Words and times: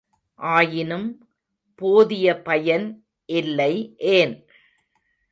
ஆயினும் 0.39 1.07
போதிய 1.81 2.27
பயன் 2.41 2.87
இல்லை 3.29 3.73
ஏன்? 3.97 4.33